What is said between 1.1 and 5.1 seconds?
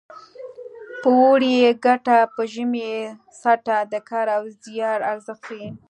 اوړي یې ګټه په ژمي یې څټه د کار او زیار